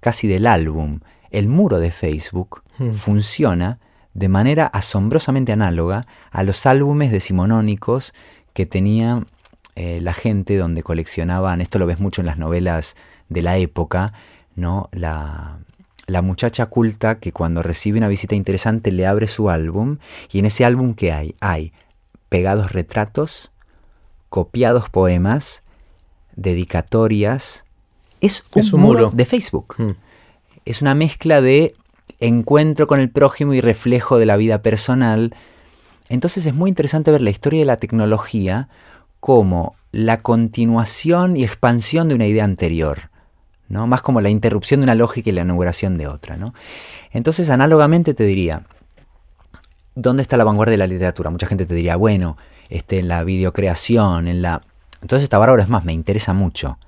[0.00, 1.00] casi del álbum.
[1.30, 2.92] El muro de Facebook hmm.
[2.92, 3.78] funciona
[4.14, 8.14] de manera asombrosamente análoga a los álbumes decimonónicos
[8.52, 9.26] que tenían
[9.74, 12.94] eh, la gente donde coleccionaban, esto lo ves mucho en las novelas
[13.28, 14.12] de la época,
[14.54, 14.88] ¿no?
[14.92, 15.58] La,
[16.06, 19.98] la muchacha culta que cuando recibe una visita interesante le abre su álbum
[20.30, 21.34] y en ese álbum que hay?
[21.40, 21.72] Hay
[22.28, 23.52] pegados retratos,
[24.28, 25.62] copiados poemas,
[26.36, 27.64] dedicatorias.
[28.20, 29.74] Es un, muro, de Facebook.
[29.78, 29.92] Hmm.
[30.64, 31.74] Es una mezcla de
[32.20, 35.34] encuentro con el prójimo y reflejo de la vida personal.
[36.08, 38.68] Entonces es muy interesante ver la historia de la tecnología
[39.20, 43.10] como la continuación y expansión de una idea anterior,
[43.74, 43.88] ¿no?
[43.88, 46.36] más como la interrupción de una lógica y la inauguración de otra.
[46.36, 46.54] ¿no?
[47.10, 48.62] Entonces, análogamente te diría,
[49.96, 51.28] ¿dónde está la vanguardia de la literatura?
[51.28, 52.38] Mucha gente te diría, bueno,
[52.70, 54.62] este, en la videocreación, en la...
[55.02, 56.78] Entonces esta bárbaro es más, me interesa mucho.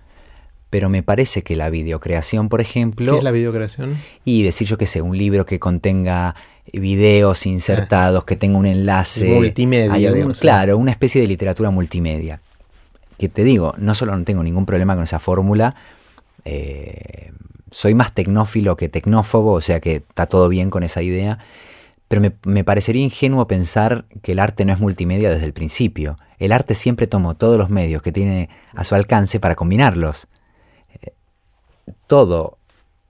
[0.70, 3.12] Pero me parece que la videocreación, por ejemplo...
[3.12, 3.96] ¿Qué es la videocreación?
[4.25, 6.37] Y decir yo que sé, un libro que contenga
[6.72, 9.35] videos insertados, que tenga un enlace...
[9.35, 10.25] Multimedia.
[10.40, 12.40] claro, una especie de literatura multimedia.
[13.18, 15.75] Que te digo, no solo no tengo ningún problema con esa fórmula,
[16.47, 17.33] eh,
[17.73, 21.39] soy más tecnófilo que tecnófobo, o sea que está todo bien con esa idea,
[22.07, 26.19] pero me, parecería ingenuo pensar que el arte no es multimedia desde el principio.
[26.39, 30.29] El arte siempre tomó todos los medios que tiene a su alcance para combinarlos.
[31.03, 31.15] Eh,
[32.07, 32.59] todo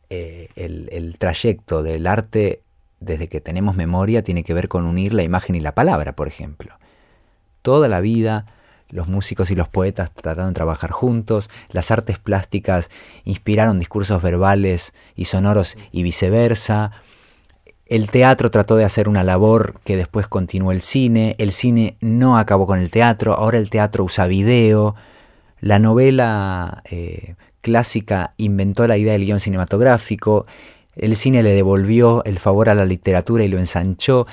[0.08, 2.62] eh, el, el trayecto del arte
[3.00, 6.26] desde que tenemos memoria tiene que ver con unir la imagen y la palabra, por
[6.26, 6.78] ejemplo.
[7.60, 8.46] Toda la vida
[8.90, 12.90] los músicos y los poetas trataron de trabajar juntos, las artes plásticas
[13.24, 16.92] inspiraron discursos verbales y sonoros y viceversa,
[17.86, 22.36] el teatro trató de hacer una labor que después continuó el cine, el cine no
[22.36, 24.96] acabó con el teatro, ahora el teatro usa video,
[25.60, 30.46] la novela eh, clásica inventó la idea del guion cinematográfico,
[30.96, 34.26] el cine le devolvió el favor a la literatura y lo ensanchó,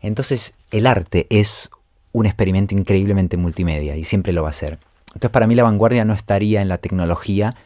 [0.00, 1.70] entonces el arte es
[2.18, 4.78] un experimento increíblemente multimedia y siempre lo va a ser.
[5.08, 7.56] Entonces para mí la vanguardia no estaría en la tecnología,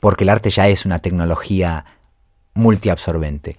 [0.00, 1.84] porque el arte ya es una tecnología
[2.54, 3.56] multiabsorbente.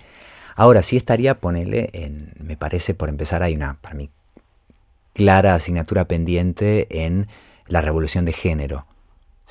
[0.55, 4.09] Ahora sí estaría, ponerle en, me parece, por empezar, hay una, para mí,
[5.13, 7.27] clara asignatura pendiente en
[7.67, 8.85] la revolución de género.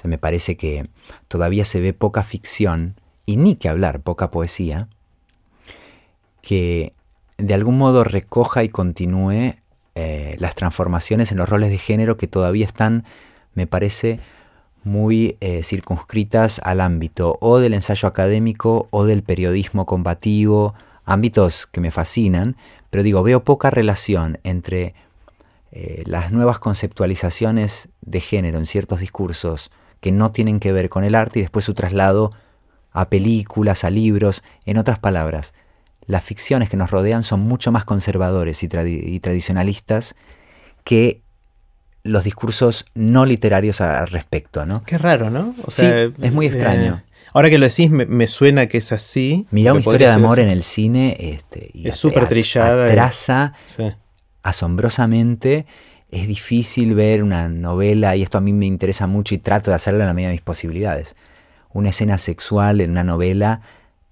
[0.02, 0.88] O me parece que
[1.28, 4.88] todavía se ve poca ficción, y ni que hablar, poca poesía,
[6.42, 6.94] que
[7.38, 9.54] de algún modo recoja y continúe
[9.94, 13.04] eh, las transformaciones en los roles de género que todavía están,
[13.54, 14.20] me parece,
[14.82, 20.74] muy eh, circunscritas al ámbito o del ensayo académico o del periodismo combativo
[21.04, 22.56] ámbitos que me fascinan,
[22.88, 24.94] pero digo, veo poca relación entre
[25.72, 31.04] eh, las nuevas conceptualizaciones de género en ciertos discursos que no tienen que ver con
[31.04, 32.32] el arte y después su traslado
[32.92, 35.54] a películas, a libros, en otras palabras,
[36.06, 38.68] las ficciones que nos rodean son mucho más conservadores y,
[39.20, 40.16] tradicionalistas
[40.84, 41.22] que
[42.02, 44.82] los discursos no literarios al respecto, ¿no?
[44.82, 45.54] Qué raro, ¿no?
[45.68, 45.86] sí,
[46.20, 47.02] es muy extraño.
[47.04, 49.46] Eh, Ahora que lo decís, me, suena que es así.
[49.50, 51.16] Mira una historia de amor en el cine.
[51.18, 52.90] Este, es súper trillada.
[52.90, 53.52] Traza
[54.42, 55.66] asombrosamente.
[56.10, 59.76] Es difícil ver una novela, y esto a mí me interesa mucho y trato de
[59.76, 61.14] hacerlo en la medida de mis posibilidades.
[61.72, 63.60] Una escena sexual en una novela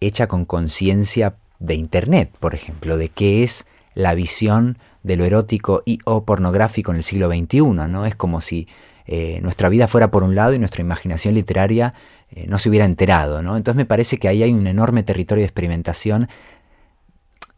[0.01, 5.83] hecha con conciencia de Internet, por ejemplo, de qué es la visión de lo erótico
[5.85, 7.63] y o pornográfico en el siglo XXI.
[7.89, 8.07] ¿no?
[8.07, 8.69] Es como si
[9.07, 11.95] eh, nuestra vida fuera por un lado y nuestra imaginación literaria
[12.31, 13.43] eh, no se hubiera enterado.
[13.43, 13.57] ¿no?
[13.57, 16.29] Entonces me parece que ahí hay un enorme territorio de experimentación.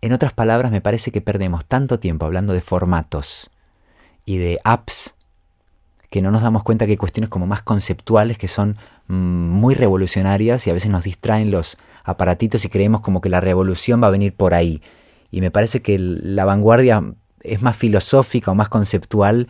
[0.01, 3.51] En otras palabras, me parece que perdemos tanto tiempo hablando de formatos
[4.25, 5.15] y de apps
[6.09, 8.77] que no nos damos cuenta que hay cuestiones como más conceptuales que son
[9.11, 14.03] muy revolucionarias y a veces nos distraen los aparatitos y creemos como que la revolución
[14.03, 14.83] va a venir por ahí.
[15.31, 17.03] Y me parece que la vanguardia
[17.43, 19.49] es más filosófica o más conceptual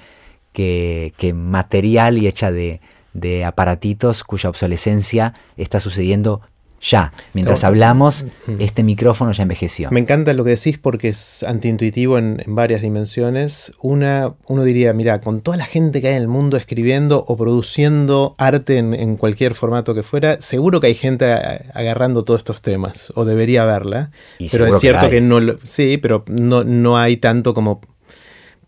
[0.53, 6.41] que, material y hecha de aparatitos cuya obsolescencia está sucediendo
[6.81, 7.13] ya.
[7.35, 8.27] Mientras hablamos,
[8.59, 9.91] este micrófono ya envejeció.
[9.91, 13.73] Me encanta lo que decís porque es antiintuitivo en, varias dimensiones.
[13.81, 17.37] Una, uno diría, mira, con toda la gente que hay en el mundo escribiendo o
[17.37, 21.27] produciendo arte en, cualquier formato que fuera, seguro que hay gente
[21.75, 24.11] agarrando todos estos temas, o debería haberla.
[24.51, 27.81] pero es cierto que, no sí, pero no, no hay tanto como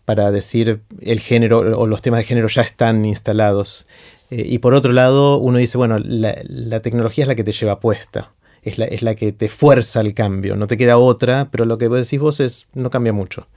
[0.05, 3.87] para decir el género o los temas de género ya están instalados.
[4.33, 7.79] Eh, y por otro lado, uno dice, bueno, la, tecnología es la que te lleva
[7.79, 8.31] puesta,
[8.63, 11.77] es la, es la que te fuerza al cambio, no te queda otra, pero lo
[11.77, 13.47] que decís vos es, no cambia mucho.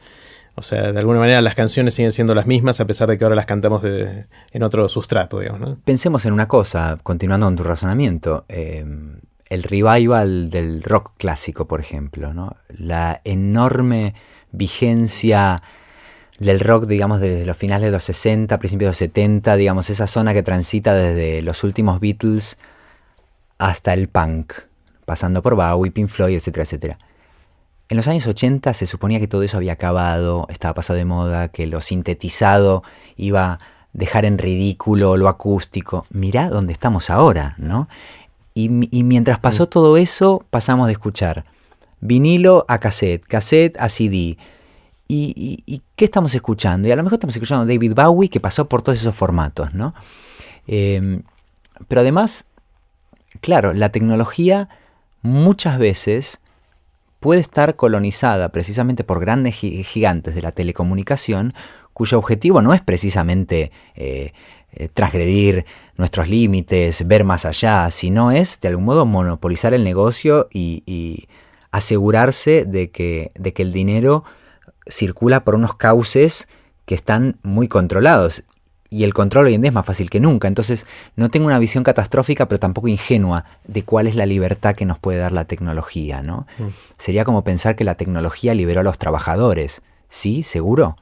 [0.55, 3.25] O sea, de alguna manera las canciones siguen siendo las mismas a pesar de que
[3.25, 5.79] ahora las cantamos en otro sustrato, digamos.
[5.85, 8.47] Pensemos en una cosa, continuando con tu razonamiento.
[8.49, 12.57] Em, el revival del rock clásico, por ejemplo, ¿no?
[12.69, 14.15] la enorme
[14.51, 15.63] vigencia
[16.39, 20.07] del rock, digamos, desde los finales de los 60, principios de los 70, digamos, esa
[20.07, 22.59] zona que transita desde los últimos Beatles
[23.59, 24.53] hasta el punk,
[25.05, 26.99] pasando por Bowie, Pink Floyd, etcétera, etcétera.
[27.89, 31.49] En los años 80 se suponía que todo eso había acabado, estaba pasado de moda,
[31.49, 32.83] que lo sintetizado
[33.17, 33.59] iba a
[33.93, 36.05] dejar en ridículo lo acústico.
[36.11, 37.89] Mirá dónde estamos ahora, ¿no?
[38.55, 39.69] Y, y mientras pasó mm.
[39.69, 41.45] todo eso, pasamos de escuchar
[42.01, 44.37] vinilo a cassette, cassette a CD,
[45.09, 46.89] ¿Y, qué estamos escuchando?
[46.89, 49.73] Y a lo mejor estamos escuchando a David Bowie que pasó por todos esos formatos,
[49.73, 49.95] ¿no?
[50.67, 51.23] Em,
[51.89, 52.47] pero además,
[53.41, 54.69] claro, la tecnología
[55.23, 56.41] muchas veces
[57.21, 61.55] puede estar colonizada precisamente por grandes gigantes de la telecomunicación,
[61.93, 64.33] cuyo objetivo no es precisamente eh,
[64.73, 65.65] eh, transgredir
[65.97, 71.27] nuestros límites, ver más allá, sino es de algún modo monopolizar el negocio y,
[71.73, 74.25] asegurarse de que, de que el dinero
[74.87, 76.49] circula por unos cauces
[76.85, 78.45] que están muy controlados
[78.91, 80.49] y el control hoy en día es más fácil que nunca.
[80.49, 84.87] Entonces no tengo una visión catastrófica, pero tampoco ingenua de cuál es la libertad que
[84.87, 86.23] nos puede dar la tecnología.
[86.23, 86.47] ¿no?
[86.59, 86.69] Mm.
[86.97, 89.83] Sería como pensar que la tecnología liberó a los trabajadores.
[90.09, 90.43] ¿Sí?
[90.43, 90.97] ¿Seguro?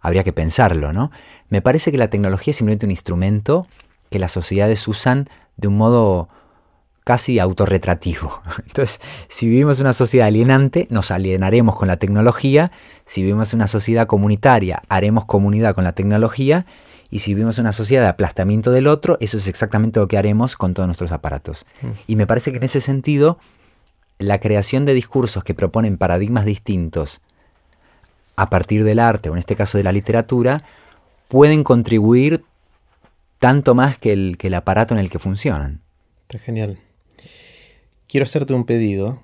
[0.00, 1.10] Habría que pensarlo, ¿no?
[1.48, 3.66] Me parece que la tecnología es simplemente un instrumento
[4.10, 6.28] que las sociedades usan de un modo
[7.04, 8.42] casi autorretrativo.
[8.66, 12.72] Entonces, si vivimos en una sociedad alienante, nos alienaremos con la tecnología.
[13.04, 16.66] Si vivimos en una sociedad comunitaria, haremos comunidad con la tecnología
[17.10, 20.56] y si vivimos una sociedad de aplastamiento del otro, eso es exactamente lo que haremos
[20.56, 21.64] con todos nuestros aparatos.
[21.80, 21.88] Mm.
[22.08, 23.38] Y me parece que en ese sentido,
[24.18, 27.20] la creación de discursos que proponen paradigmas distintos
[28.34, 30.64] a partir del arte, o en este caso de la literatura,
[31.28, 32.44] pueden contribuir
[33.38, 35.82] tanto más que el, que el aparato en el que funcionan.
[36.22, 36.80] Está genial.
[38.14, 39.18] Quiero hacerte un pedido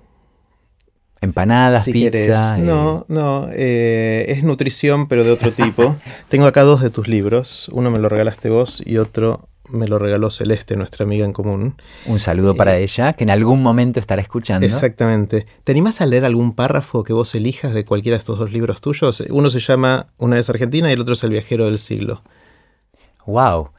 [1.21, 2.57] Empanadas, pizza.
[2.57, 5.95] No, no, eh, es nutrición, pero de otro tipo.
[6.27, 7.69] Tengo acá dos de tus libros.
[7.71, 11.75] Uno me lo regalaste vos y otro me lo regaló Celeste, nuestra amiga en común.
[12.05, 14.65] Un saludo para eh, ella, que en algún momento estará escuchando.
[14.65, 15.45] Exactamente.
[15.63, 18.81] ¿Te animás a leer algún párrafo que vos elijas de cualquiera de estos dos libros
[18.81, 19.23] tuyos?
[19.29, 22.23] Uno se llama Una vez Argentina y el otro es El viajero del siglo.
[23.25, 23.69] Wow.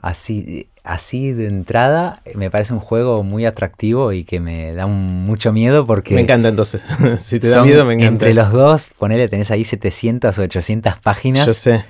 [0.00, 5.52] Así, así de entrada me parece un juego muy atractivo y que me da mucho
[5.52, 6.14] miedo porque...
[6.14, 6.82] Me encanta entonces.
[7.20, 8.12] si te da miedo, me encanta.
[8.12, 11.46] Entre los dos, ponele, tenés ahí 700 o 800 páginas.
[11.46, 11.84] Yo sé.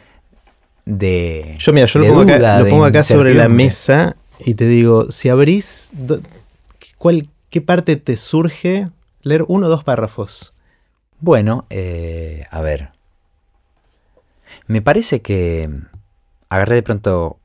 [0.85, 1.57] De.
[1.59, 5.13] Yo, mira, yo lo pongo acá, lo pongo acá sobre la mesa y te digo:
[5.13, 5.93] si abrís,
[6.99, 8.87] ¿cuál, ¿qué parte te surge
[9.23, 10.53] leer uno o dos párrafos?
[11.21, 12.91] Bueno, eh, a ver.
[14.67, 15.71] Me parece que
[16.49, 17.39] agarré de pronto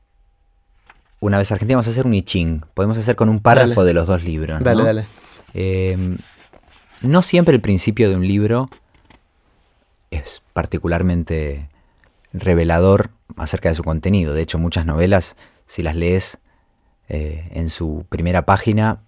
[1.20, 2.62] una vez Argentina, vamos a hacer un I Ching.
[2.74, 4.62] Podemos hacer con un párrafo de los dos libros.
[4.62, 5.06] Dale, dale.
[5.54, 6.18] Em,
[7.02, 8.68] no siempre el principio de un libro
[10.10, 11.68] es particularmente
[12.32, 14.34] revelador acerca de su contenido.
[14.34, 16.38] De hecho, muchas novelas, si las lees
[17.08, 19.00] eh, en su primera página,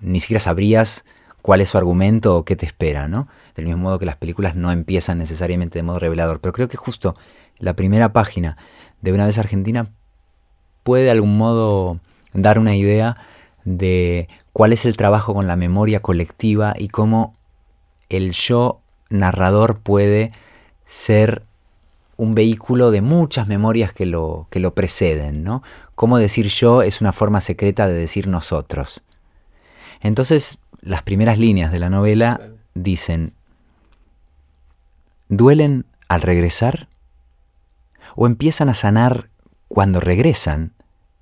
[0.00, 1.04] ni siquiera sabrías
[1.42, 3.28] cuál es su argumento o qué te espera, ¿no?
[3.54, 6.40] Del mismo modo que las películas no empiezan necesariamente de modo revelador.
[6.40, 7.16] Pero creo que justo
[7.58, 8.56] la primera página
[9.00, 9.88] de Una vez Argentina
[10.90, 12.00] puede de algún modo
[12.32, 13.16] dar una idea
[13.62, 17.32] de cuál es el trabajo con la memoria colectiva y cómo
[18.08, 20.32] el yo narrador puede
[20.86, 21.44] ser
[22.16, 25.62] un vehículo de muchas memorias que lo, que lo preceden, ¿no?
[25.94, 29.04] Cómo decir yo es una forma secreta de decir nosotros.
[30.00, 32.40] Entonces, las primeras líneas de la novela
[32.74, 33.32] dicen,
[35.28, 36.88] ¿duelen al regresar?
[38.16, 39.30] ¿O empiezan a sanar
[39.68, 40.72] cuando regresan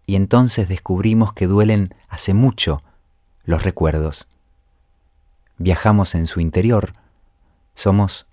[0.08, 2.82] y entonces descubrimos que duelen hace mucho
[3.44, 4.26] los recuerdos.
[5.58, 6.94] Viajamos en su interior,
[7.74, 8.26] somos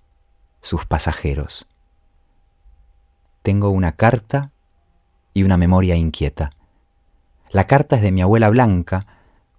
[0.62, 1.66] sus pasajeros.
[3.42, 4.52] Tengo una carta
[5.34, 6.50] y una memoria inquieta.
[7.50, 9.06] La carta es de mi abuela blanca,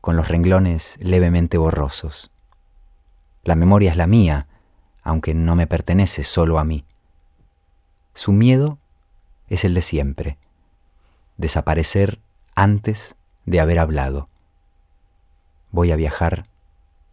[0.02, 2.32] con los renglones levemente borrosos.
[3.44, 4.48] La memoria es la mía,
[5.04, 6.84] aunque no me pertenece solo a mí.
[8.16, 8.80] Su miedo
[9.50, 10.40] es el de siempre
[11.38, 12.20] desaparecer
[12.56, 14.30] antes de haber hablado.
[15.72, 16.46] Voy a viajar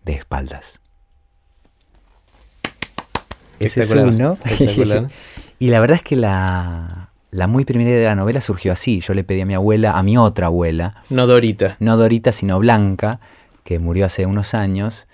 [0.04, 0.80] de espaldas.
[3.58, 4.38] Ese es uno.
[5.58, 9.00] y la verdad es que la, la muy primera idea de la novela surgió así.
[9.00, 11.02] Yo le pedí a mi abuela, a mi otra abuela.
[11.10, 11.76] No Dorita.
[11.80, 13.20] No Dorita, sino Blanca,
[13.64, 15.08] que murió hace unos años,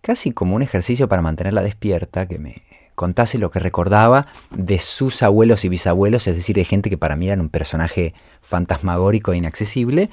[0.00, 2.62] casi como un ejercicio para mantenerla despierta, que me
[3.00, 7.16] contase lo que recordaba de sus abuelos y bisabuelos, es decir, de gente que para
[7.16, 10.10] mí era un personaje fantasmagórico e inaccesible,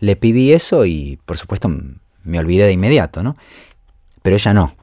[0.00, 1.70] le pedí eso y por supuesto
[2.22, 3.36] me olvidé de inmediato, ¿no?
[4.20, 4.74] Pero ella no.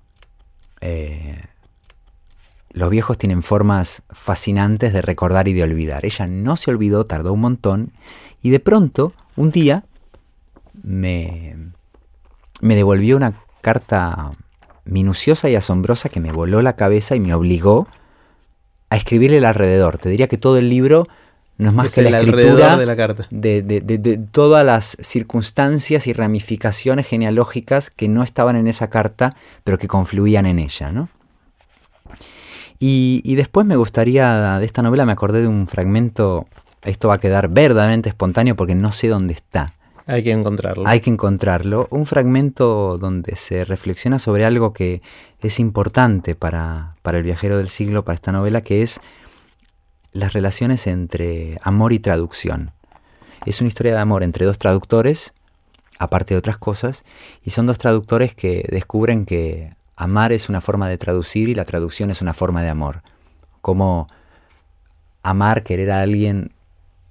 [0.81, 1.43] Eh,
[2.71, 6.07] los viejos tienen formas fascinantes de recordar y de olvidar.
[6.07, 7.91] Ella no se olvidó, tardó un montón,
[8.41, 9.83] y de pronto, un día,
[10.81, 11.55] me,
[12.61, 14.31] me devolvió una carta
[14.87, 17.87] minuciosa y asombrosa que me voló la cabeza y me obligó
[18.89, 19.97] a escribirle el alrededor.
[19.97, 21.07] Te diría que todo el libro
[21.57, 23.27] no es más que la escritura de, la carta.
[23.31, 29.87] De, todas las circunstancias y ramificaciones genealógicas que no estaban en esa carta, pero que
[29.87, 30.91] confluían en ella.
[30.91, 31.09] ¿no?
[32.79, 36.47] Y, y después me gustaría, de esta novela me acordé de un fragmento,
[36.83, 39.73] esto va a quedar verdaderamente espontáneo porque no sé dónde está,
[40.07, 40.87] Hay que encontrarlo.
[40.87, 41.87] Hay que encontrarlo.
[41.91, 45.01] Un fragmento donde se reflexiona sobre algo que
[45.41, 49.01] es importante para, para el viajero del siglo, para esta novela, que es
[50.13, 52.71] las relaciones entre amor y traducción.
[53.45, 55.33] Es una historia de amor entre dos traductores,
[55.99, 57.03] aparte de otras cosas,
[57.43, 61.65] y son dos traductores que descubren que amar es una forma de traducir y la
[61.65, 63.03] traducción es una forma de amor.
[63.59, 64.07] Como
[65.21, 66.53] amar, querer a alguien,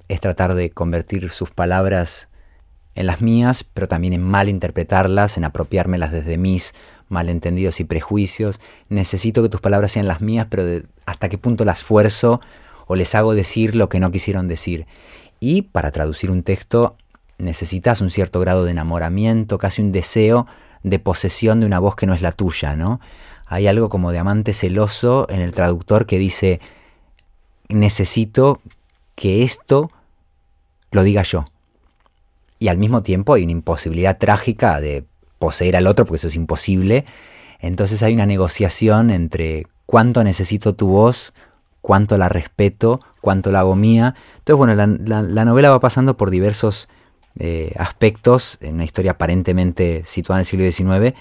[0.09, 2.31] es tratar de convertir sus palabras
[2.97, 6.75] en las mías, pero también en mal interpretarlas, en apropiármelas desde mis
[7.09, 8.61] malentendidos y prejuicios.
[8.89, 12.41] Necesito que tus palabras sean las mías, pero hasta qué punto las fuerzo
[12.87, 14.87] o les hago decir lo que no quisieron decir.
[15.39, 16.97] Y para traducir un texto
[17.39, 20.47] necesitas un cierto grado de enamoramiento, casi un deseo
[20.83, 23.01] de posesión de una voz que no es la tuya, ¿no?
[23.47, 26.61] Hay algo como de amante celoso en el traductor que dice,
[27.69, 28.61] necesito
[29.15, 29.91] que esto
[30.91, 31.47] lo diga yo.
[32.59, 35.05] Y al mismo tiempo hay una imposibilidad trágica de
[35.39, 37.05] poseer al otro, porque eso es imposible.
[37.61, 41.33] Entonces hay una negociación entre cuánto necesito tu voz,
[41.81, 44.15] cuánto la respeto, cuánto la hago mía.
[44.39, 46.89] Entonces, bueno, la, novela va pasando por diversos
[47.39, 51.17] eh, aspectos en una historia aparentemente situada en el siglo XIX,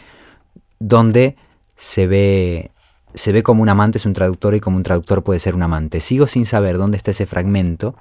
[0.80, 1.36] donde
[1.76, 2.72] se ve,
[3.14, 5.64] se ve como un amante es un traductor y como un traductor puede ser un
[5.64, 6.02] amante.
[6.02, 7.96] Sigo sin saber dónde está ese fragmento.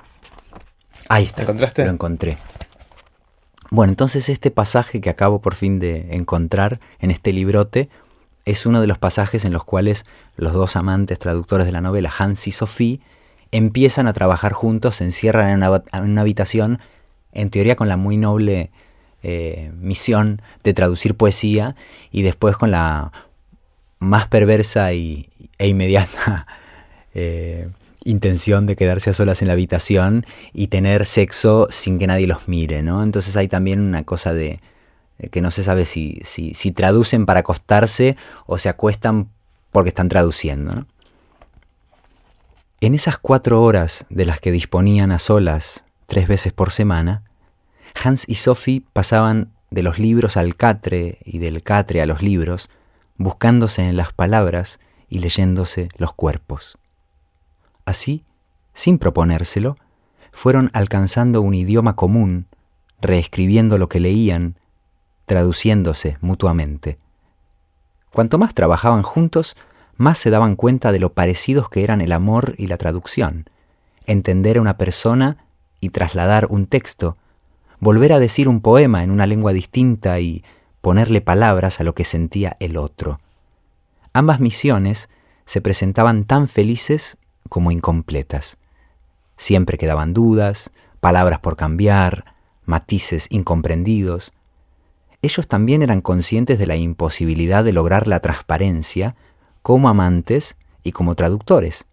[1.09, 1.43] Ahí está.
[1.43, 1.85] ¿Encontraste?
[1.85, 2.39] Lo encontré.
[3.75, 7.89] Bueno, entonces este pasaje que acabo por fin de encontrar en este librote
[8.45, 10.07] es uno de los pasajes en los cuales
[10.37, 13.01] los dos amantes traductores de la novela, Hans y Sophie,
[13.51, 16.79] empiezan a trabajar juntos, se encierran en una, habitación,
[17.33, 18.71] en teoría con la muy noble
[19.25, 21.75] eh, misión de traducir poesía
[22.13, 23.11] y después con la
[23.99, 26.47] más perversa y, e inmediata
[27.13, 27.71] eh,
[28.05, 32.49] intención de quedarse a solas en la habitación y tener sexo sin que nadie los
[32.49, 33.03] mire, ¿no?
[33.03, 34.61] Entonces hay también una cosa de
[35.31, 39.29] que no se sabe si, si, traducen para acostarse o se acuestan
[39.71, 40.87] porque están traduciendo.
[42.81, 47.23] En esas cuatro horas de las que disponían a solas tres veces por semana,
[48.03, 52.69] Hans y Sophie pasaban de los libros al catre y del catre a los libros,
[53.17, 56.77] buscándose en las palabras y leyéndose los cuerpos.
[57.85, 58.25] Así,
[58.73, 59.77] sin proponérselo,
[60.33, 62.47] fueron alcanzando un idioma común,
[63.01, 64.57] reescribiendo lo que leían,
[65.27, 66.99] traduciéndose mutuamente.
[68.11, 69.57] Cuanto más trabajaban juntos,
[69.97, 73.49] más se daban cuenta de lo parecidos que eran el amor y la traducción,
[74.07, 75.47] entender a una persona
[75.81, 77.17] y trasladar un texto,
[77.81, 80.45] volver a decir un poema en una lengua distinta y
[80.81, 83.21] ponerle palabras a lo que sentía el otro.
[84.13, 85.09] Ambas misiones
[85.45, 87.19] se presentaban tan felices
[87.49, 88.59] como incompletas.
[89.37, 90.71] Siempre quedaban dudas,
[91.01, 92.35] palabras por cambiar,
[92.65, 94.33] matices incomprendidos.
[95.23, 99.17] Ellos también eran conscientes de la imposibilidad de lograr la transparencia
[99.63, 101.87] como amantes y como traductores.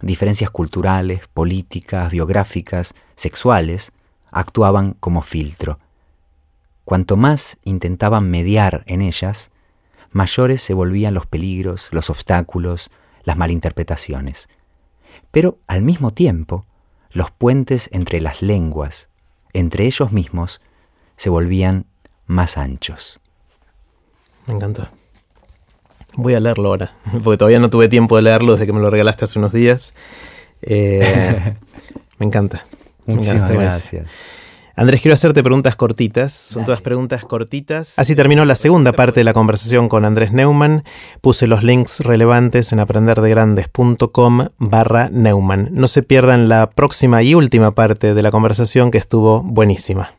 [0.00, 3.92] Diferencias culturales, políticas, biográficas, sexuales,
[4.30, 5.78] actuaban como filtro.
[6.84, 9.50] Cuanto más intentaban mediar en ellas,
[10.10, 12.90] mayores se volvían los peligros, los obstáculos,
[13.24, 14.48] las malinterpretaciones.
[15.30, 16.64] Pero al mismo tiempo,
[17.10, 19.08] los puentes entre las lenguas,
[19.52, 20.60] entre ellos mismos,
[21.16, 21.86] se volvían
[22.26, 23.20] más anchos.
[24.46, 24.90] Me encanta.
[26.14, 26.92] Voy a leerlo ahora,
[27.24, 29.94] porque todavía no tuve tiempo de leerlo desde que me lo regalaste hace unos días.
[30.62, 31.56] Eh,
[32.18, 32.66] me encanta.
[33.06, 34.06] Muchas gracias.
[34.78, 36.32] Andrés, quiero hacerte preguntas cortitas.
[36.32, 37.98] Son todas preguntas cortitas.
[37.98, 40.84] Así terminó la segunda parte de la conversación con Andrés Neumann.
[41.20, 45.70] Puse los links relevantes en aprenderdegrandes.com barra Neumann.
[45.72, 50.17] No se pierdan la próxima y última parte de la conversación que estuvo buenísima.